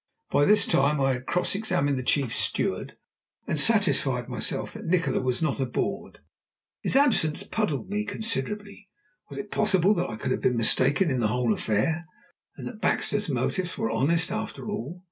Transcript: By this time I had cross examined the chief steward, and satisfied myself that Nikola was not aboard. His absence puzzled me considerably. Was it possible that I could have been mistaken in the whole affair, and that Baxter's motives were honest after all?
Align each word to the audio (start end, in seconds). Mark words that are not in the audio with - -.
By 0.31 0.45
this 0.45 0.65
time 0.65 0.99
I 0.99 1.13
had 1.13 1.27
cross 1.27 1.53
examined 1.53 1.95
the 1.95 2.01
chief 2.01 2.33
steward, 2.33 2.97
and 3.45 3.59
satisfied 3.59 4.27
myself 4.27 4.73
that 4.73 4.85
Nikola 4.87 5.21
was 5.21 5.43
not 5.43 5.59
aboard. 5.59 6.21
His 6.81 6.95
absence 6.95 7.43
puzzled 7.43 7.87
me 7.87 8.03
considerably. 8.03 8.89
Was 9.29 9.37
it 9.37 9.51
possible 9.51 9.93
that 9.93 10.09
I 10.09 10.15
could 10.15 10.31
have 10.31 10.41
been 10.41 10.57
mistaken 10.57 11.11
in 11.11 11.19
the 11.19 11.27
whole 11.27 11.53
affair, 11.53 12.05
and 12.57 12.67
that 12.67 12.81
Baxter's 12.81 13.29
motives 13.29 13.77
were 13.77 13.91
honest 13.91 14.31
after 14.31 14.67
all? 14.71 14.99